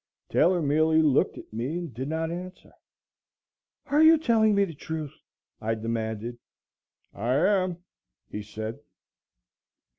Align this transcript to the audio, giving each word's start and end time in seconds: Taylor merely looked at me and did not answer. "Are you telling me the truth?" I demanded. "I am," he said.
Taylor 0.29 0.63
merely 0.63 0.99
looked 0.99 1.37
at 1.37 1.53
me 1.53 1.77
and 1.77 1.93
did 1.93 2.07
not 2.07 2.31
answer. 2.31 2.73
"Are 3.85 4.01
you 4.01 4.17
telling 4.17 4.55
me 4.55 4.65
the 4.65 4.73
truth?" 4.73 5.13
I 5.59 5.75
demanded. 5.75 6.39
"I 7.13 7.35
am," 7.35 7.83
he 8.27 8.41
said. 8.41 8.79